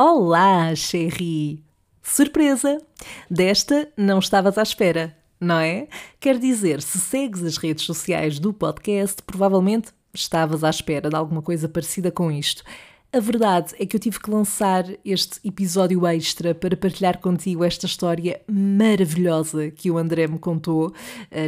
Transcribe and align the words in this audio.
Olá, 0.00 0.76
Cherry! 0.76 1.60
Surpresa! 2.00 2.80
Desta 3.28 3.88
não 3.96 4.20
estavas 4.20 4.56
à 4.56 4.62
espera, 4.62 5.16
não 5.40 5.58
é? 5.58 5.88
Quer 6.20 6.38
dizer, 6.38 6.80
se 6.82 7.00
segues 7.00 7.42
as 7.42 7.56
redes 7.56 7.84
sociais 7.84 8.38
do 8.38 8.52
podcast, 8.52 9.20
provavelmente 9.24 9.90
estavas 10.14 10.62
à 10.62 10.70
espera 10.70 11.10
de 11.10 11.16
alguma 11.16 11.42
coisa 11.42 11.68
parecida 11.68 12.12
com 12.12 12.30
isto. 12.30 12.62
A 13.10 13.20
verdade 13.20 13.74
é 13.78 13.86
que 13.86 13.96
eu 13.96 14.00
tive 14.00 14.20
que 14.20 14.30
lançar 14.30 14.84
este 15.02 15.40
episódio 15.42 16.06
extra 16.06 16.54
para 16.54 16.76
partilhar 16.76 17.18
contigo 17.18 17.64
esta 17.64 17.86
história 17.86 18.38
maravilhosa 18.46 19.70
que 19.70 19.90
o 19.90 19.96
André 19.96 20.26
me 20.26 20.38
contou 20.38 20.88
uh, 20.88 20.94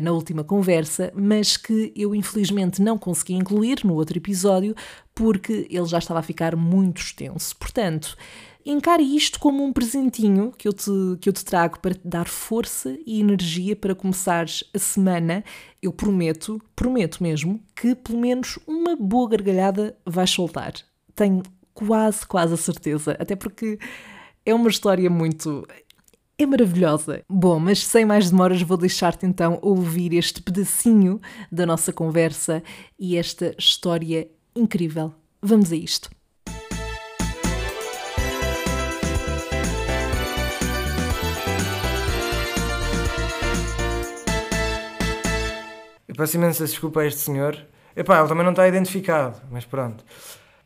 na 0.03 0.11
última 0.11 0.43
conversa, 0.43 1.13
mas 1.15 1.59
que 1.59 1.93
eu 1.95 2.15
infelizmente 2.15 2.81
não 2.81 2.97
consegui 2.97 3.35
incluir 3.35 3.85
no 3.85 3.93
outro 3.93 4.17
episódio 4.17 4.75
porque 5.15 5.67
ele 5.69 5.85
já 5.85 5.99
estava 5.99 6.21
a 6.21 6.23
ficar 6.23 6.57
muito 6.57 7.03
extenso. 7.03 7.55
Portanto, 7.57 8.17
encare 8.65 9.03
isto 9.03 9.39
como 9.39 9.63
um 9.63 9.71
presentinho 9.71 10.53
que 10.57 10.67
eu, 10.67 10.73
te, 10.73 10.91
que 11.21 11.29
eu 11.29 11.33
te 11.35 11.45
trago 11.45 11.79
para 11.79 11.93
te 11.95 12.09
dar 12.09 12.27
força 12.27 12.97
e 13.05 13.21
energia 13.21 13.77
para 13.77 13.95
começares 13.95 14.65
a 14.75 14.79
semana. 14.79 15.45
Eu 15.83 15.93
prometo, 15.93 16.59
prometo 16.75 17.23
mesmo, 17.23 17.61
que 17.77 17.95
pelo 17.95 18.19
menos 18.19 18.59
uma 18.67 18.97
boa 18.97 19.29
gargalhada 19.29 19.95
vais 20.07 20.31
soltar 20.31 20.73
tenho 21.21 21.43
quase, 21.75 22.27
quase 22.27 22.55
a 22.55 22.57
certeza. 22.57 23.15
Até 23.21 23.37
porque 23.37 23.79
é 24.45 24.55
uma 24.55 24.71
história 24.71 25.11
muito. 25.11 25.67
É 26.39 26.47
maravilhosa. 26.47 27.23
Bom, 27.29 27.59
mas 27.59 27.87
sem 27.87 28.07
mais 28.07 28.31
demoras, 28.31 28.63
vou 28.63 28.79
deixar-te 28.79 29.27
então 29.27 29.59
ouvir 29.61 30.15
este 30.15 30.41
pedacinho 30.41 31.21
da 31.53 31.67
nossa 31.67 31.93
conversa 31.93 32.63
e 32.99 33.19
esta 33.19 33.55
história 33.59 34.31
incrível. 34.57 35.13
Vamos 35.43 35.71
a 35.71 35.77
isto. 35.77 36.11
Eu 46.09 46.15
peço 46.17 46.37
imensa 46.37 46.65
desculpa 46.65 47.01
a 47.01 47.07
este 47.07 47.21
senhor. 47.21 47.59
Epá, 47.95 48.19
ele 48.19 48.29
também 48.29 48.45
não 48.45 48.53
está 48.53 48.67
identificado, 48.67 49.39
mas 49.51 49.67
pronto. 49.67 50.03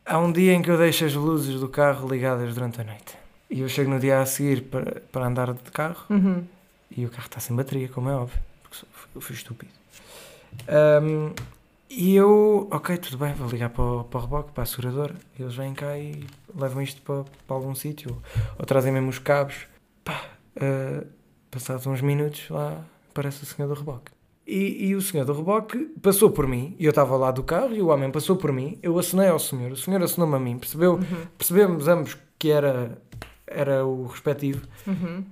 Há 0.05 0.19
um 0.19 0.31
dia 0.31 0.53
em 0.53 0.61
que 0.61 0.69
eu 0.69 0.77
deixo 0.77 1.03
as 1.03 1.15
luzes 1.15 1.59
do 1.59 1.67
carro 1.67 2.07
ligadas 2.07 2.53
durante 2.53 2.79
a 2.79 2.83
noite. 2.83 3.17
E 3.49 3.61
eu 3.61 3.69
chego 3.69 3.89
no 3.89 3.99
dia 3.99 4.21
a 4.21 4.25
seguir 4.25 4.61
para, 4.61 5.01
para 5.11 5.25
andar 5.25 5.51
de 5.53 5.71
carro 5.71 6.05
uhum. 6.11 6.43
e 6.95 7.05
o 7.05 7.09
carro 7.09 7.25
está 7.25 7.39
sem 7.39 7.55
bateria, 7.55 7.89
como 7.89 8.09
é 8.09 8.15
óbvio, 8.15 8.39
porque 8.61 8.85
eu 9.15 9.21
fui 9.21 9.35
estúpido. 9.35 9.71
Um, 11.01 11.33
e 11.89 12.15
eu, 12.15 12.67
ok, 12.71 12.97
tudo 12.97 13.17
bem, 13.17 13.33
vou 13.33 13.47
ligar 13.47 13.69
para 13.69 13.83
o, 13.83 14.03
para 14.03 14.17
o 14.19 14.21
reboque, 14.21 14.51
para 14.51 14.63
a 14.63 14.65
seguradora. 14.65 15.15
Eles 15.39 15.55
vêm 15.55 15.73
cá 15.73 15.97
e 15.97 16.27
levam 16.55 16.83
isto 16.83 17.01
para, 17.01 17.23
para 17.47 17.55
algum 17.55 17.73
sítio, 17.73 18.11
ou, 18.11 18.21
ou, 18.59 18.65
trazem 18.65 18.91
mesmo 18.91 19.09
os 19.09 19.17
cabos. 19.17 19.65
Pá, 20.03 20.23
uh, 20.57 21.07
passados 21.49 21.87
uns 21.87 22.01
minutos, 22.01 22.47
lá 22.49 22.83
aparece 23.09 23.41
o 23.41 23.45
senhor 23.45 23.67
do 23.67 23.73
reboque. 23.73 24.11
E, 24.47 24.87
e, 24.87 24.95
o 24.95 25.01
senhor 25.01 25.25
do 25.25 25.33
reboque 25.33 25.77
passou 26.01 26.29
por 26.29 26.45
mim, 26.45 26.75
e 26.77 26.85
eu 26.85 26.91
estava 26.91 27.17
lá 27.17 27.31
do 27.31 27.43
carro, 27.43 27.73
e 27.73 27.81
o 27.81 27.87
homem 27.87 28.11
passou 28.11 28.35
por 28.35 28.51
mim, 28.51 28.77
eu 28.83 28.97
assinei 28.99 29.27
ao 29.27 29.39
senhor, 29.39 29.71
o 29.71 29.75
senhor 29.75 30.01
assinou-me 30.03 30.35
a 30.35 30.39
mim, 30.39 30.59
percebeu, 30.59 30.93
uhum. 30.93 31.25
percebemos 31.35 31.87
ambos 31.87 32.15
que 32.37 32.51
era, 32.51 33.01
era 33.47 33.83
o 33.83 34.05
respectivo, 34.05 34.67
uhum. 34.85 35.25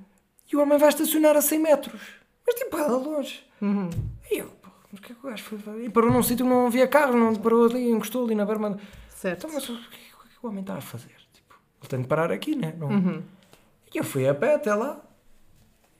e 0.52 0.55
o 0.55 0.61
homem 0.61 0.80
vai 0.80 0.89
estacionar 0.89 1.38
a 1.38 1.42
100 1.44 1.59
metros, 1.59 2.02
mas 2.44 2.55
tipo, 2.55 2.75
é 2.75 2.88
longe. 2.88 3.44
Uhum. 3.61 3.88
E 4.31 4.39
eu, 4.39 4.50
mas 4.94 5.00
o 5.00 5.03
que 5.03 5.11
é 5.11 5.16
que 5.16 5.27
o 5.27 5.30
gajo 5.30 5.44
foi? 5.44 5.86
E 5.86 5.89
parou 5.89 6.11
num 6.11 6.22
sítio 6.22 6.45
que 6.45 6.52
não 6.52 6.67
havia 6.67 6.88
carro, 6.88 7.17
não 7.17 7.36
parou 7.36 7.66
ali, 7.66 7.89
encostou 7.89 8.25
ali 8.25 8.36
na 8.36 8.45
berma. 8.45 8.77
Certo. 9.09 9.45
Então, 9.45 9.52
mas 9.53 9.67
o 9.67 9.73
que, 9.73 9.80
o 9.80 10.39
que, 10.39 10.45
o 10.45 10.48
homem 10.48 10.61
está 10.61 10.75
a 10.75 10.81
fazer? 10.81 11.16
Tipo, 11.33 11.55
ele 11.81 11.89
tem 11.89 12.02
de 12.02 12.08
parar 12.08 12.31
aqui, 12.31 12.55
né? 12.55 12.75
Não... 12.77 12.89
Uhum. 12.89 13.23
E 13.94 13.98
eu 13.98 14.03
fui 14.03 14.27
a 14.27 14.36
pé 14.36 14.55
até 14.55 14.73
lá. 14.73 15.02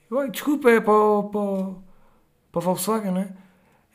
Eu, 0.08 0.28
desculpa, 0.30 0.70
é 0.70 0.80
para 0.80 0.92
o, 0.92 1.82
para 2.54 2.62
a 2.62 2.64
Volkswagen, 2.66 3.10
não 3.10 3.20
é? 3.20 3.28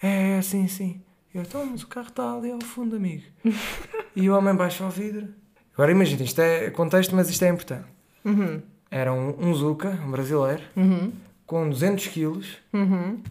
É, 0.02 0.42
sim, 0.42 0.68
sim. 0.68 1.02
Eu, 1.34 1.44
então, 1.44 1.66
mas 1.66 1.82
o 1.82 1.88
carro 1.88 2.10
está 2.10 2.34
ali 2.34 2.52
ao 2.52 2.62
fundo, 2.62 2.98
amigo. 2.98 3.24
e 4.14 4.30
o 4.30 4.38
homem 4.38 4.54
baixa 4.54 4.86
o 4.86 4.90
vidro. 4.90 5.30
Agora 5.74 5.92
imagina, 5.92 6.24
isto 6.24 6.40
é 6.42 6.70
contexto, 6.70 7.16
mas 7.16 7.30
isto 7.30 7.44
é 7.46 7.50
importante. 7.50 7.88
Uhum. 8.26 8.62
Era 8.92 9.14
um, 9.14 9.34
um 9.40 9.54
Zuka, 9.56 9.98
um 10.06 10.12
brasileiro, 10.12 10.62
uhum. 10.76 11.14
com 11.46 11.70
200 11.70 12.08
quilos. 12.08 12.58
Uhum. 12.74 13.24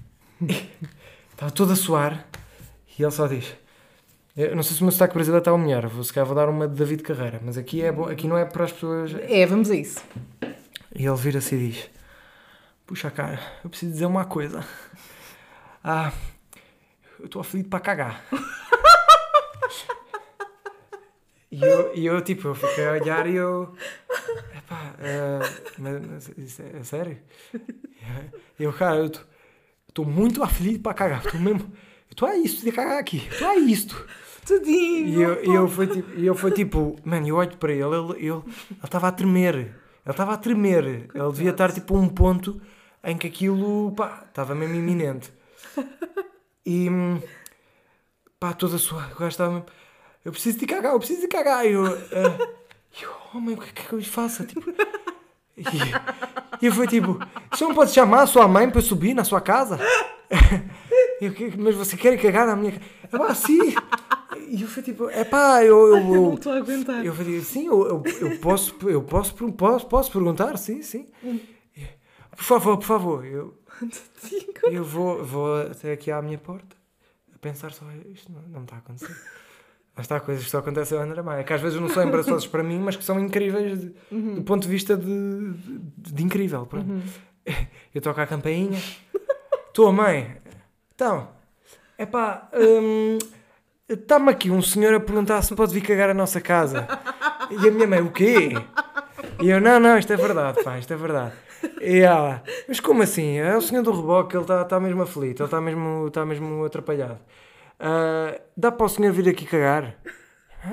Estava 1.30 1.52
todo 1.52 1.72
a 1.72 1.76
suar. 1.76 2.26
E 2.98 3.02
ele 3.02 3.12
só 3.12 3.26
diz... 3.26 3.54
Eu 4.34 4.54
não 4.54 4.62
sei 4.62 4.76
se 4.76 4.80
o 4.80 4.84
meu 4.84 4.92
sotaque 4.92 5.14
brasileiro 5.14 5.40
está 5.40 5.50
a 5.50 5.58
melhor. 5.58 5.88
Vou, 5.88 6.02
se 6.04 6.12
calhar 6.12 6.26
vou 6.26 6.34
dar 6.34 6.48
uma 6.48 6.66
de 6.66 6.74
David 6.74 7.02
Carreira. 7.02 7.40
Mas 7.44 7.58
aqui, 7.58 7.82
é 7.82 7.88
aqui 7.88 8.26
não 8.26 8.38
é 8.38 8.44
para 8.44 8.64
as 8.64 8.72
pessoas... 8.72 9.12
É, 9.14 9.44
vamos 9.44 9.68
a 9.70 9.74
isso. 9.74 10.02
E 10.94 11.04
ele 11.04 11.16
vira-se 11.16 11.54
e 11.54 11.70
diz... 11.70 11.90
Puxa, 12.86 13.10
cara, 13.10 13.38
eu 13.62 13.68
preciso 13.68 13.92
dizer 13.92 14.06
uma 14.06 14.24
coisa. 14.24 14.64
Ah, 15.82 16.12
eu 17.18 17.26
estou 17.26 17.40
aflito 17.40 17.68
para 17.68 17.80
cagar. 17.80 18.24
e, 21.50 21.60
eu, 21.62 21.94
e 21.94 22.06
eu, 22.06 22.20
tipo, 22.20 22.48
eu 22.48 22.54
fiquei 22.54 22.86
a 22.86 22.92
olhar 22.92 23.26
e 23.26 23.36
eu. 23.36 23.74
Epá, 24.56 24.94
uh, 24.98 25.40
mas, 25.78 26.30
isso 26.36 26.62
é, 26.62 26.78
é 26.78 26.82
sério? 26.82 27.18
Eu, 28.58 28.72
cara, 28.72 28.96
eu 28.96 29.10
estou 29.88 30.04
muito 30.04 30.42
aflito 30.42 30.82
para 30.82 30.94
cagar. 30.94 31.24
Estou 31.24 31.40
mesmo. 31.40 31.72
Estou 32.10 32.28
a 32.28 32.36
isto 32.36 32.64
de 32.64 32.72
cagar 32.72 32.98
aqui. 32.98 33.28
Estou 33.30 33.48
a 33.48 33.56
isto. 33.56 34.06
Tudinho. 34.44 35.08
E 35.08 35.22
eu, 35.22 35.44
e 35.44 35.54
eu, 35.54 35.68
fui, 35.68 35.86
tipo, 35.86 36.18
e 36.18 36.26
eu 36.26 36.34
fui 36.34 36.50
tipo, 36.50 36.96
mano, 37.04 37.28
eu 37.28 37.36
olho 37.36 37.56
para 37.58 37.72
ele, 37.72 37.84
ele 38.16 38.26
ele 38.26 38.42
estava 38.82 39.08
a 39.08 39.12
tremer. 39.12 39.54
Ele 39.54 39.74
estava 40.06 40.32
a 40.32 40.36
tremer. 40.36 41.08
Ele 41.14 41.32
devia 41.32 41.50
estar 41.50 41.72
tipo 41.72 41.96
a 41.96 42.00
um 42.00 42.08
ponto 42.08 42.60
em 43.04 43.16
que 43.16 43.26
aquilo, 43.26 43.92
pá, 43.92 44.24
estava 44.26 44.54
mesmo 44.54 44.74
iminente. 44.74 45.32
E 46.66 46.88
pá, 48.38 48.52
toda 48.52 48.76
sua. 48.76 49.06
O 49.06 49.18
gajo 49.18 49.28
estava 49.28 49.50
mesmo. 49.52 49.66
Eu 50.24 50.32
preciso 50.32 50.58
de 50.58 50.66
cagar, 50.66 50.92
eu 50.92 50.98
preciso 50.98 51.22
de 51.22 51.28
cagar. 51.28 51.64
E 51.66 51.72
eu, 51.72 51.84
uh, 51.84 52.56
eu 53.00 53.10
oh, 53.34 53.40
mãe, 53.40 53.54
o 53.54 53.58
que 53.58 53.70
é 53.70 53.84
que 53.86 53.92
eu 53.92 53.98
lhe 53.98 54.04
faço? 54.04 54.44
Tipo, 54.44 54.70
e, 55.56 56.66
eu 56.66 56.72
fui 56.72 56.86
tipo: 56.86 57.18
Você 57.50 57.64
não 57.64 57.74
pode 57.74 57.92
chamar 57.92 58.22
a 58.22 58.26
sua 58.26 58.46
mãe 58.46 58.68
para 58.68 58.82
subir 58.82 59.14
na 59.14 59.24
sua 59.24 59.40
casa? 59.40 59.78
Eu, 61.20 61.34
mas 61.58 61.74
você 61.74 61.96
quer 61.96 62.16
cagar 62.20 62.46
na 62.46 62.54
minha 62.54 62.72
casa? 62.72 63.24
Ah, 63.24 63.34
sim! 63.34 63.74
E 64.50 64.62
eu 64.62 64.68
fui 64.68 64.82
tipo, 64.82 65.10
é 65.10 65.24
pá, 65.24 65.64
eu. 65.64 65.88
Eu, 65.88 65.96
eu 65.96 66.02
não 66.02 66.34
estou 66.34 66.52
a 66.52 66.56
aguentar. 66.58 67.04
Eu 67.04 67.12
falei, 67.12 67.40
sim, 67.40 67.66
eu, 67.66 67.86
eu, 67.86 68.02
eu, 68.20 68.38
posso, 68.38 68.76
eu 68.82 69.02
posso, 69.02 69.34
posso, 69.34 69.86
posso 69.86 70.12
perguntar, 70.12 70.56
sim, 70.56 70.80
sim. 70.80 71.06
Hum. 71.24 71.40
Por 72.36 72.44
favor, 72.44 72.76
por 72.76 72.84
favor. 72.84 73.26
Eu, 73.26 73.52
eu 74.70 74.84
vou, 74.84 75.24
vou 75.24 75.62
até 75.62 75.92
aqui 75.92 76.10
à 76.10 76.20
minha 76.20 76.38
porta 76.38 76.76
a 77.34 77.38
pensar 77.38 77.72
só, 77.72 77.84
isto 78.12 78.30
não, 78.32 78.42
não 78.48 78.62
está 78.62 78.76
a 78.76 78.78
acontecer. 78.78 79.16
Mas 79.96 80.04
está, 80.04 80.20
coisas 80.20 80.44
que 80.44 80.50
só 80.50 80.58
acontecem 80.58 80.96
ao 80.96 81.04
André 81.04 81.22
Maia, 81.22 81.42
que 81.42 81.52
às 81.52 81.60
vezes 81.60 81.80
não 81.80 81.88
são 81.88 82.06
embaraçosas 82.06 82.46
para 82.46 82.62
mim, 82.62 82.78
mas 82.78 82.94
que 82.94 83.02
são 83.02 83.18
incríveis 83.18 83.80
de, 83.80 83.92
uhum. 84.12 84.34
do 84.36 84.42
ponto 84.42 84.62
de 84.62 84.68
vista 84.68 84.96
de, 84.96 85.52
de, 85.54 86.12
de 86.12 86.24
incrível. 86.24 86.66
Pronto. 86.66 86.88
Uhum. 86.88 87.02
Eu 87.94 88.00
toco 88.00 88.20
a 88.20 88.26
campainha, 88.26 88.78
estou, 89.68 89.92
mãe, 89.92 90.36
então, 90.94 91.28
é 91.96 92.04
pá, 92.04 92.48
hum, 92.54 93.18
está-me 93.88 94.30
aqui 94.30 94.50
um 94.50 94.60
senhor 94.60 94.94
a 94.94 95.00
perguntar 95.00 95.40
se 95.42 95.54
pode 95.54 95.72
vir 95.72 95.80
cagar 95.80 96.10
a 96.10 96.14
nossa 96.14 96.40
casa. 96.40 96.86
E 97.50 97.68
a 97.68 97.70
minha 97.70 97.86
mãe, 97.86 98.00
o 98.02 98.10
quê? 98.10 98.50
E 99.40 99.50
eu, 99.50 99.60
não, 99.60 99.78
não, 99.78 99.98
isto 99.98 100.12
é 100.12 100.16
verdade, 100.16 100.62
pá, 100.62 100.78
isto 100.78 100.92
é 100.92 100.96
verdade. 100.96 101.32
E 101.80 101.98
ela, 101.98 102.42
mas 102.66 102.80
como 102.80 103.02
assim? 103.02 103.38
É 103.38 103.56
o 103.56 103.60
senhor 103.60 103.82
do 103.82 103.92
reboque, 103.92 104.36
ele 104.36 104.42
está 104.42 104.64
tá 104.64 104.80
mesmo 104.80 105.02
aflito, 105.02 105.42
ele 105.42 105.46
está 105.46 105.60
mesmo, 105.60 106.10
tá 106.10 106.24
mesmo 106.24 106.64
atrapalhado. 106.64 107.18
Uh, 107.80 108.40
dá 108.56 108.72
para 108.72 108.86
o 108.86 108.88
senhor 108.88 109.12
vir 109.12 109.28
aqui 109.28 109.44
cagar? 109.44 109.96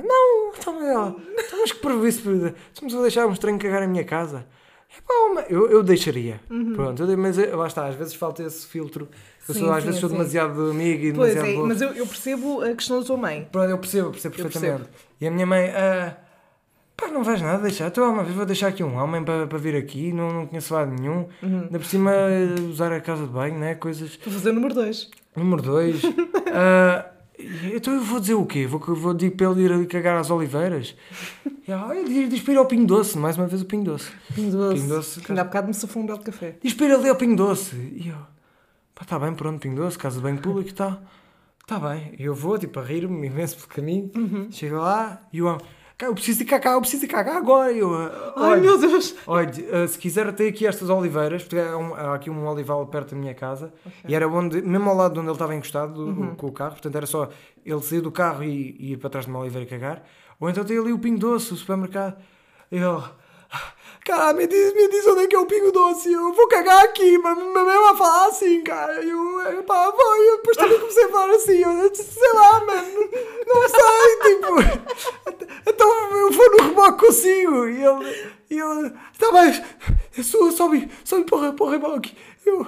Não, 0.03 0.51
então, 0.57 0.83
ela, 0.83 1.15
então, 1.37 1.59
mas 1.61 1.71
que 1.71 1.79
prejuízo, 1.79 2.21
se 2.73 2.83
me 2.83 2.91
vou 2.91 3.01
deixar 3.03 3.27
um 3.27 3.33
estranho 3.33 3.59
cagar 3.59 3.83
em 3.83 3.87
minha 3.87 4.03
casa. 4.03 4.45
Eu, 5.50 5.69
eu 5.69 5.83
deixaria. 5.83 6.39
Uhum. 6.50 6.73
Pronto, 6.73 7.03
eu, 7.03 7.18
mas 7.18 7.38
lá 7.38 7.68
está, 7.68 7.88
às 7.88 7.95
vezes 7.95 8.15
falta 8.15 8.41
esse 8.41 8.65
filtro. 8.65 9.07
Eu 9.47 9.53
sim, 9.53 9.59
sou, 9.59 9.71
às 9.71 9.79
sim, 9.79 9.85
vezes 9.88 10.00
sou 10.00 10.09
sim. 10.09 10.15
demasiado 10.15 10.71
amigo 10.71 11.06
e 11.06 11.13
pois 11.13 11.33
demasiado. 11.33 11.63
É, 11.63 11.68
mas 11.68 11.81
eu, 11.81 11.89
eu, 11.89 12.07
percebo 12.07 12.61
a 12.61 12.73
questão 12.73 13.00
da 13.00 13.06
tua 13.06 13.18
mãe. 13.18 13.47
Pronto, 13.51 13.69
eu 13.69 13.77
percebo, 13.77 14.11
percebo 14.11 14.35
perfeitamente. 14.35 14.83
Percebo. 14.83 15.06
E 15.21 15.27
a 15.27 15.31
minha 15.31 15.45
mãe. 15.45 15.69
Uh, 15.69 16.25
Pá, 16.97 17.07
não 17.07 17.24
vais 17.24 17.42
nada 17.42 17.62
deixar. 17.62 17.88
Então, 17.88 18.09
uma 18.12 18.24
vez 18.24 18.36
vou 18.36 18.45
deixar 18.45 18.69
aqui 18.69 18.83
um 18.83 18.95
homem 18.95 19.24
para, 19.24 19.45
para 19.47 19.57
vir 19.57 19.75
aqui, 19.75 20.13
não, 20.13 20.31
não 20.31 20.47
conheço 20.47 20.74
lado 20.74 20.92
nenhum. 20.92 21.27
Uhum. 21.44 21.62
Ainda 21.63 21.80
por 21.80 21.86
cima, 21.86 22.12
usar 22.69 22.92
a 22.94 23.01
casa 23.01 23.25
de 23.25 23.31
banho, 23.31 23.59
né? 23.59 23.75
Coisas. 23.75 24.18
Vou 24.24 24.33
fazer 24.33 24.51
o 24.51 24.53
número 24.53 24.74
2. 24.74 25.09
Número 25.36 25.62
2. 25.62 26.03
uh, 26.03 26.07
ah, 26.53 27.06
então 27.74 27.94
eu 27.94 28.01
vou 28.01 28.19
dizer 28.21 28.36
o 28.36 28.45
quê? 28.45 28.65
Vou, 28.65 28.80
vou 28.80 29.13
dizer 29.13 29.31
para 29.31 29.51
ele 29.51 29.63
ir 29.63 29.71
ali 29.74 29.86
cagar 29.88 30.18
às 30.18 30.30
oliveiras? 30.30 30.95
ah, 31.68 31.92
diz, 32.07 32.30
diz 32.30 32.42
para 32.42 32.53
ir 32.53 32.57
ao 32.57 32.65
Pinho 32.65 32.88
Doce, 32.88 33.18
mais 33.18 33.38
uma 33.38 33.47
vez 33.47 33.62
o 33.62 33.65
Pinho 33.65 33.83
Doce. 33.83 34.09
Pinho 34.33 34.51
Doce. 34.51 34.75
Pinho 34.75 34.88
Doce 34.88 35.21
Ainda 35.27 35.42
há 35.42 35.44
bocado 35.44 35.68
me 35.68 35.74
safou 35.74 36.01
um 36.01 36.06
belo 36.06 36.21
café. 36.21 36.56
Diz 36.63 36.74
para 36.74 36.86
ir 36.86 36.92
ali 36.94 37.09
ao 37.09 37.15
Pinho 37.18 37.36
Doce. 37.36 37.75
E 37.75 38.07
eu, 38.07 38.15
pá, 38.95 39.01
está 39.01 39.19
bem, 39.19 39.33
pronto, 39.33 39.59
Pinho 39.59 39.75
Doce, 39.75 39.97
casa 39.97 40.15
de 40.15 40.21
banho 40.21 40.38
público 40.38 40.69
e 40.69 40.74
tal. 40.74 41.01
Está 41.62 41.77
bem. 41.77 42.13
Eu 42.18 42.33
vou, 42.33 42.57
tipo, 42.57 42.80
a 42.80 42.83
rir-me 42.83 43.27
imenso 43.27 43.57
pelo 43.57 43.68
caminho. 43.68 44.12
Uhum. 44.15 44.47
Chego 44.50 44.77
lá 44.77 45.21
e 45.33 45.42
o 45.42 45.47
homem 45.47 45.59
eu 46.01 46.13
preciso 46.13 46.39
de 46.39 46.45
cagar, 46.45 46.74
eu 46.74 46.81
preciso 46.81 47.01
de 47.01 47.07
cagar 47.07 47.38
agora. 47.38 47.71
Eu, 47.71 47.94
ah, 47.94 48.33
Ai 48.36 48.59
meu 48.59 48.77
Deus! 48.77 49.15
Olha, 49.25 49.50
ah, 49.71 49.88
se 49.88 49.97
quiser 49.97 50.31
ter 50.33 50.47
aqui 50.50 50.65
estas 50.68 50.89
oliveiras, 50.89 51.44
porque 51.44 51.57
há, 51.57 51.77
um- 51.77 51.94
há 51.95 52.15
aqui 52.15 52.30
um 52.30 52.45
olival 52.47 52.86
perto 52.88 53.12
da 53.12 53.18
minha 53.18 53.33
casa, 53.33 53.74
e 54.07 54.13
era 54.13 54.27
onde, 54.27 54.62
mesmo 54.62 54.89
ao 54.89 54.95
lado 54.95 55.13
de 55.13 55.19
onde 55.19 55.27
ele 55.30 55.36
estava 55.36 55.56
encostado 55.56 55.94
do- 55.94 56.06
Uhum. 56.21 56.36
com 56.36 56.47
o 56.47 56.51
carro, 56.51 56.71
portanto 56.74 56.95
era 56.95 57.06
só 57.06 57.30
ele 57.65 57.81
sair 57.81 58.01
do 58.01 58.12
carro 58.12 58.44
e, 58.44 58.75
e 58.80 58.92
ir 58.94 58.97
para 58.97 59.09
trás 59.09 59.25
de 59.25 59.31
uma 59.31 59.39
oliveira 59.39 59.65
cagar, 59.69 60.03
ou 60.39 60.50
então 60.50 60.63
tem 60.65 60.77
ali 60.77 60.92
o 60.92 61.00
Pingo 61.00 61.19
Doce, 61.19 61.53
o 61.53 61.56
supermercado. 61.57 62.18
E 62.71 62.77
ele, 62.77 63.03
cara, 64.03 64.33
me 64.33 64.45
diz, 64.47 64.74
me 64.74 64.88
diz 64.89 65.07
onde 65.07 65.21
é 65.21 65.27
que 65.27 65.36
é 65.36 65.39
o 65.39 65.45
Pingo 65.45 65.71
Doce, 65.71 66.12
eu 66.12 66.33
vou 66.33 66.47
cagar 66.47 66.83
aqui, 66.83 67.18
mas 67.19 67.38
mas 67.38 67.65
mesmo 67.65 67.88
a 67.89 67.95
falar 67.95 68.27
assim, 68.27 68.62
cara, 68.63 69.01
eu, 69.03 69.39
eu 69.42 69.63
pá, 69.63 69.89
vou, 69.92 70.15
eu 70.18 70.38
depois 70.38 70.57
também 70.57 70.80
comecei 70.80 71.06
a 71.06 71.09
falar 71.09 71.31
assim, 71.33 71.57
eu 71.59 71.95
sei 71.95 72.33
lá, 72.33 72.59
mano, 72.65 73.09
não 73.47 73.69
sei, 73.69 74.36
tipo, 74.36 74.86
eu 75.25 75.25
vou 76.35 76.51
no 76.51 76.69
reboque 76.69 77.05
consigo, 77.05 77.67
e 77.67 77.83
ele, 77.83 78.33
e 78.49 78.59
ele, 78.59 78.93
está 79.13 79.31
bem, 79.31 79.63
eu 80.17 80.23
sou- 80.23 80.51
sobe, 80.51 80.89
sobe 81.03 81.23
para, 81.25 81.49
o- 81.49 81.53
para 81.53 81.65
o 81.65 81.69
reboque, 81.69 82.15
eu, 82.45 82.67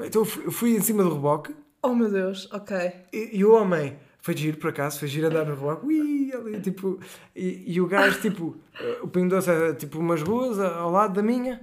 então 0.00 0.22
eu 0.44 0.50
fui, 0.52 0.76
em 0.76 0.80
cima 0.80 1.02
do 1.02 1.12
reboque, 1.14 1.54
Oh 1.82 1.94
meu 1.94 2.10
Deus, 2.10 2.48
ok. 2.52 2.76
e, 3.12 3.30
e 3.38 3.44
o 3.44 3.52
homem 3.54 3.96
foi 4.20 4.36
giro, 4.36 4.58
por 4.58 4.68
acaso, 4.70 4.98
foi 4.98 5.08
giro 5.08 5.28
andar 5.28 5.44
no 5.46 5.54
reboque, 5.54 5.86
ui, 5.86 6.30
ali, 6.34 6.60
tipo, 6.60 6.98
e, 7.34 7.64
e 7.74 7.80
o 7.80 7.86
gajo, 7.86 8.20
tipo, 8.20 8.54
eh, 8.78 8.98
o 9.02 9.08
Pingo 9.08 9.30
Doce 9.30 9.50
é 9.50 9.72
tipo 9.72 9.98
umas 9.98 10.20
ruas 10.22 10.58
ao 10.58 10.90
lado 10.90 11.14
da 11.14 11.22
minha, 11.22 11.60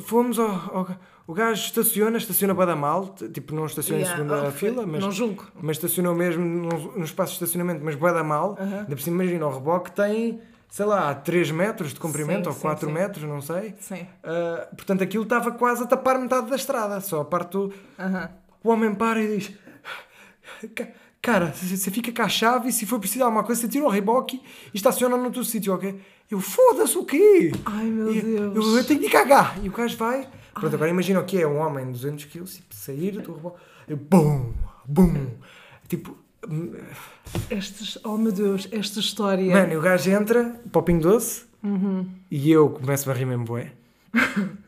fomos 0.00 0.38
ao, 0.38 0.48
ao- 0.48 0.88
o 1.26 1.34
gajo 1.34 1.62
estaciona, 1.62 2.16
estaciona 2.16 2.54
para 2.54 2.66
dar 2.66 2.76
mal, 2.76 3.14
tipo, 3.32 3.54
não 3.54 3.66
estaciona 3.66 4.00
Yeah, 4.00 4.14
em 4.22 4.26
segunda 4.26 4.48
oh, 4.48 4.52
fila, 4.52 4.86
mas, 4.86 5.02
Não 5.04 5.10
julgo. 5.12 5.44
mas 5.60 5.76
estacionou 5.76 6.14
mesmo 6.14 6.42
no, 6.44 6.96
no 6.98 7.04
espaço 7.04 7.32
de 7.32 7.34
estacionamento, 7.36 7.84
mas 7.84 7.94
bué 7.94 8.12
da 8.14 8.24
mal, 8.24 8.56
Aham. 8.58 8.78
ainda 8.80 8.86
por 8.96 9.00
cima, 9.00 9.22
imagina, 9.22 9.46
o 9.46 9.52
reboque 9.52 9.92
tem, 9.92 10.40
sei 10.70 10.86
lá, 10.86 11.14
3 11.14 11.50
metros 11.50 11.92
de 11.92 12.00
comprimento, 12.00 12.44
Sim, 12.44 12.48
ou 12.48 12.54
sim, 12.54 12.60
4 12.62 12.86
sim. 12.88 12.92
metros, 12.94 13.24
não 13.24 13.42
sei, 13.42 13.74
Sim. 13.78 14.06
Ah, 14.24 14.68
portanto, 14.74 15.02
aquilo 15.04 15.24
estava 15.24 15.50
quase 15.52 15.82
a 15.82 15.86
tapar 15.86 16.18
metade 16.18 16.48
da 16.48 16.56
estrada, 16.56 16.98
só 17.02 17.20
a 17.20 17.24
parte 17.26 17.52
do... 17.52 17.72
O 18.64 18.70
homem 18.70 18.94
para 18.94 19.22
e 19.22 19.36
diz: 19.38 19.52
"Ca- 20.74 20.88
Cara, 21.20 21.52
você 21.52 21.76
você 21.76 21.90
fica 21.90 22.12
com 22.12 22.22
a 22.22 22.28
chave 22.28 22.68
e 22.68 22.72
se 22.72 22.86
for 22.86 22.98
preciso 22.98 23.18
de 23.18 23.22
alguma 23.24 23.42
coisa, 23.44 23.60
você 23.60 23.68
tira 23.68 23.84
o 23.84 23.88
reboque 23.88 24.40
e 24.72 24.76
estaciona 24.76 25.16
no 25.16 25.24
outro 25.24 25.44
sítio, 25.44 25.74
ok? 25.74 26.00
Eu, 26.30 26.40
foda-se 26.40 26.96
o 26.98 27.04
quê? 27.04 27.52
Ai 27.64 27.84
meu 27.86 28.14
E 28.14 28.20
Deus. 28.20 28.56
Eu, 28.56 28.76
eu 28.76 28.84
tenho 28.84 29.00
de 29.00 29.08
cagar. 29.08 29.58
E 29.62 29.68
o 29.68 29.72
gajo 29.72 29.96
vai. 29.96 30.28
Pronto, 30.52 30.74
agora 30.74 30.90
imagina 30.90 31.20
o 31.20 31.24
que 31.24 31.40
é 31.40 31.46
um 31.46 31.58
homem 31.58 31.86
de 31.86 31.92
200 31.92 32.24
kg, 32.26 32.44
tipo, 32.44 32.74
sair 32.74 33.12
do 33.12 33.34
reboque. 33.34 33.60
E 33.88 33.94
bum, 33.94 34.52
bum. 34.86 35.26
Tipo, 35.88 36.16
hum, 36.48 36.74
Estes, 37.50 37.98
oh 38.04 38.18
meu 38.18 38.32
Deus, 38.32 38.68
esta 38.72 39.00
história. 39.00 39.52
mano, 39.52 39.72
e 39.72 39.76
o 39.76 39.80
gajo 39.80 40.10
entra 40.10 40.60
para 40.70 40.78
o 40.78 40.82
Pingo 40.82 41.02
Doce 41.02 41.44
Uhum. 41.62 42.06
e 42.30 42.50
eu 42.52 42.70
começo 42.70 43.10
a 43.10 43.14
rir 43.14 43.24
mesmo, 43.24 43.44
bué. 43.44 43.72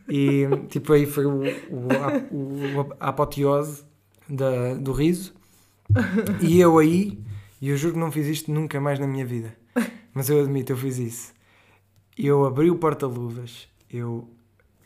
E 0.08 0.46
tipo, 0.68 0.92
aí 0.92 1.06
foi 1.06 1.24
o, 1.26 1.40
o, 1.42 1.88
a, 1.92 2.34
o- 2.34 2.94
a 2.98 3.08
apoteose 3.10 3.82
da, 4.28 4.74
do 4.74 4.92
riso. 4.92 5.32
E 6.40 6.60
eu 6.60 6.78
aí, 6.78 7.18
e 7.60 7.68
eu 7.68 7.76
juro 7.76 7.94
que 7.94 8.00
não 8.00 8.10
fiz 8.12 8.26
isto 8.26 8.50
nunca 8.50 8.80
mais 8.80 8.98
na 8.98 9.06
minha 9.06 9.24
vida, 9.26 9.54
mas 10.14 10.28
eu 10.30 10.40
admito, 10.40 10.72
eu 10.72 10.76
fiz 10.76 10.98
isso. 10.98 11.32
Eu 12.26 12.44
abri 12.44 12.70
o 12.70 12.76
porta-luvas, 12.76 13.68
eu 13.90 14.28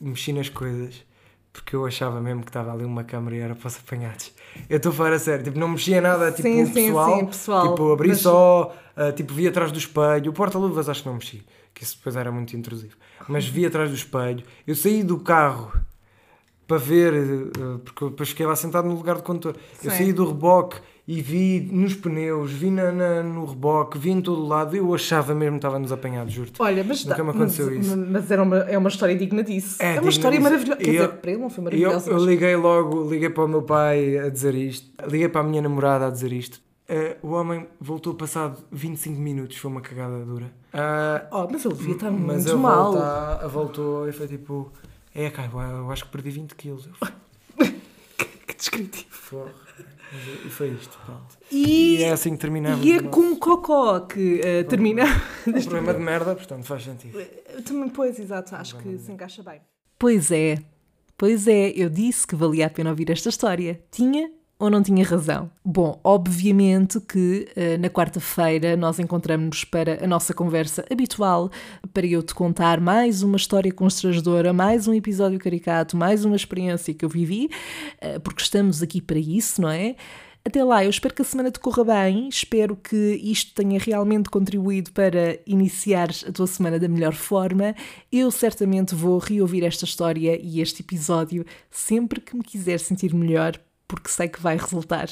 mexi 0.01 0.33
nas 0.33 0.49
coisas, 0.49 1.05
porque 1.53 1.75
eu 1.77 1.85
achava 1.87 2.21
mesmo 2.21 2.43
que 2.43 2.51
estava 2.51 2.73
ali 2.73 2.85
uma 2.85 3.05
câmara 3.05 3.37
e 3.37 3.39
era 3.41 3.55
para 3.55 3.67
os 3.69 3.77
apanhados. 3.77 4.33
Eu 4.69 4.77
estou 4.77 4.91
a 4.93 4.95
falar 4.95 5.13
a 5.15 5.19
sério, 5.19 5.45
tipo, 5.45 5.59
não 5.59 5.69
mexia 5.69 6.01
nada, 6.01 6.31
tipo, 6.33 6.49
Sim, 6.49 6.67
pessoal. 6.73 7.19
sim, 7.19 7.27
pessoal. 7.27 7.69
Tipo, 7.71 7.93
abri 7.93 8.09
Mas- 8.09 8.21
só, 8.21 8.75
ah, 8.97 9.13
tipo, 9.13 9.33
vi 9.35 9.49
atrás 9.49 9.71
do 9.73 9.79
espelho. 9.79 10.31
O 10.31 10.35
porta-luvas 10.35 10.89
acho 10.89 11.03
que 11.03 11.09
não 11.09 11.15
mexi, 11.17 11.43
que 11.73 11.83
isso 11.85 11.97
depois 11.97 12.17
era 12.17 12.31
muito 12.31 12.57
intrusivo. 12.57 12.97
Mas 13.29 13.47
vi 13.47 13.65
atrás 13.67 13.91
do 13.91 13.97
espelho. 13.97 14.45
Eu 14.67 14.75
saí 14.75 15.03
do 15.03 15.19
carro 15.19 15.73
para 16.67 16.79
ver, 16.79 17.13
eh, 17.15 17.79
porque 17.85 18.05
depois 18.07 18.29
fiquei 18.31 18.47
lá 18.47 18.57
sentado 18.57 18.89
no 18.89 18.95
lugar 18.95 19.17
de 19.17 19.23
condutor. 19.23 19.57
Eu 19.83 19.91
saí 19.91 20.13
do 20.13 20.27
reboque 20.27 20.81
e 21.07 21.21
vi 21.21 21.69
nos 21.71 21.95
pneus, 21.95 22.51
vi 22.51 22.71
na, 22.71 22.91
na- 22.91 23.23
no 23.23 23.45
reboque, 23.45 23.99
vi 23.99 24.11
em 24.11 24.21
todo 24.23 24.41
o 24.43 24.47
lado. 24.47 24.75
Eu 24.77 24.95
achava 24.95 25.35
mesmo 25.35 25.53
que 25.53 25.59
estava 25.59 25.79
nos 25.79 25.93
apanhados, 25.93 26.33
juro-te. 26.33 26.61
Olha, 26.63 26.83
mas, 26.83 27.05
Nunca 27.05 27.23
me 27.25 27.31
aconteceu 27.31 27.67
mas, 27.67 27.87
isso. 27.87 27.97
mas 27.97 28.31
era 28.31 28.43
uma, 28.43 28.57
é 28.61 28.79
uma 28.79 28.89
história 28.89 29.15
digna 29.17 29.43
disso. 29.43 29.83
É 29.83 29.97
É, 29.97 30.01
uma 30.01 30.09
história 30.09 30.39
disso. 30.39 30.51
maravilhosa. 30.51 30.81
Quer 30.81 30.89
eu- 30.89 30.93
dizer, 30.93 31.09
para 31.21 31.31
ele 31.33 31.41
não 31.41 31.51
foi 31.51 31.61
eu, 31.61 31.65
maravilhosa. 31.65 32.11
eu 32.11 32.15
mas- 32.15 32.23
liguei 32.25 32.57
logo, 32.57 33.11
liguei 33.11 33.29
para 33.31 33.45
o 33.45 33.49
meu 33.49 33.63
pai 33.63 34.19
a 34.19 34.29
dizer 34.31 34.55
isto, 34.55 34.91
liguei 35.07 35.29
para 35.29 35.43
a 35.43 35.45
minha 35.45 35.61
namorada 35.61 36.07
a 36.07 36.11
dizer 36.11 36.33
isto. 36.33 36.61
Eh, 36.89 37.17
o 37.23 37.29
homem 37.31 37.67
voltou 37.81 38.15
passado 38.15 38.59
25 38.71 39.19
minutos, 39.19 39.57
foi 39.57 39.71
uma 39.71 39.81
cagada 39.81 40.19
dura. 40.25 40.53
Ah, 40.73 41.27
Oh, 41.33 41.49
mas 41.51 41.65
ele 41.65 41.75
devia 41.75 41.95
estar 41.95 42.11
mas 42.11 42.45
muito 42.45 42.53
a 42.53 42.57
mal. 42.57 42.97
a 42.99 43.47
voltou 43.49 44.07
e 44.09 44.13
foi 44.13 44.27
tipo: 44.29 44.71
É, 45.15 45.31
cara, 45.31 45.51
eu 45.79 45.91
acho 45.91 46.05
que 46.05 46.11
perdi 46.11 46.29
20 46.31 46.55
quilos. 46.55 46.87
Eu, 46.87 46.93
Que 46.93 47.13
descritivo. 48.71 49.07
"Porra." 49.31 49.53
E 50.45 50.49
foi 50.49 50.69
isto, 50.69 50.97
pronto. 51.05 51.37
E, 51.51 51.97
E 51.97 52.03
é 52.05 52.13
assim 52.13 52.33
que 52.33 52.39
terminamos. 52.39 52.85
e 52.87 52.93
é 52.93 52.99
o 52.99 53.03
nosso- 53.03 53.11
com 53.17 53.37
cocó 53.37 54.01
que 54.01 54.41
eh, 54.45 54.63
termina. 54.65 55.05
um 55.47 55.53
problema 55.53 55.93
de 55.93 56.01
merda, 56.01 56.37
portanto 56.37 56.65
faz 56.65 56.85
sentido. 56.85 57.19
Também, 57.65 57.89
pois, 57.89 58.19
exato, 58.21 58.55
acho 58.55 58.77
que 58.79 58.97
se 58.99 59.11
encaixa 59.11 59.43
bem. 59.43 59.61
Pois 59.99 60.31
é, 60.31 60.59
pois 61.17 61.49
é, 61.49 61.71
eu 61.71 61.89
disse 61.91 62.25
que 62.27 62.37
valia 62.37 62.67
a 62.67 62.71
pena 62.71 62.91
ouvir 62.91 63.11
esta 63.11 63.29
história. 63.29 63.83
Tinha 63.91 64.31
ou 64.65 64.71
não 64.71 64.83
tinha 64.83 65.05
razão? 65.05 65.51
Bom, 65.65 66.01
obviamente 66.03 67.01
que 67.01 67.49
eh, 67.55 67.77
na 67.77 67.89
quarta-feira 67.89 68.77
nós 68.77 68.99
encontramos-nos 68.99 69.65
para 69.65 70.03
a 70.03 70.07
nossa 70.07 70.33
conversa 70.33 70.85
habitual, 70.91 71.51
para 71.93 72.07
eu 72.07 72.23
te 72.23 72.35
contar 72.35 72.81
mais 72.81 73.23
uma 73.23 73.37
história 73.37 73.73
constrangedora, 73.73 74.53
mais 74.53 74.89
um 74.89 74.95
episódio 74.95 75.39
caricato, 75.39 75.97
mais 75.97 76.25
uma 76.25 76.37
experiência 76.37 76.95
que 76.95 77.05
eu 77.05 77.09
vivi, 77.09 77.51
eh, 78.01 78.19
porque 78.19 78.43
estamos 78.43 78.83
aqui 78.83 79.01
para 79.01 79.19
isso, 79.19 79.61
não 79.61 79.69
é? 79.69 79.97
Até 80.47 80.63
lá, 80.63 80.85
eu 80.85 80.91
espero 80.91 81.15
que 81.15 81.23
a 81.23 81.25
semana 81.25 81.51
te 81.51 81.59
corra 81.59 81.85
bem, 81.85 82.29
espero 82.29 82.77
que 82.77 83.19
isto 83.23 83.55
tenha 83.55 83.81
realmente 83.81 84.29
contribuído 84.29 84.93
para 84.93 85.39
iniciares 85.47 86.23
a 86.29 86.31
tua 86.31 86.47
semana 86.47 86.79
da 86.79 86.87
melhor 86.87 87.15
forma. 87.15 87.75
Eu 88.13 88.31
certamente 88.31 88.95
vou 88.95 89.19
reouvir 89.19 89.65
esta 89.65 89.87
história 89.87 90.39
e 90.43 90.61
este 90.61 90.83
episódio 90.83 91.47
sempre 91.71 92.21
que 92.21 92.37
me 92.37 92.43
quiser 92.43 92.79
sentir 92.79 93.15
melhor, 93.15 93.59
porque 93.95 94.11
sei 94.11 94.29
que 94.29 94.41
vai 94.41 94.57
resultar. 94.57 95.09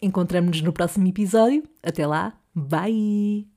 Encontramos-nos 0.00 0.62
no 0.62 0.72
próximo 0.72 1.06
episódio. 1.06 1.62
Até 1.82 2.06
lá, 2.06 2.38
bye! 2.54 3.55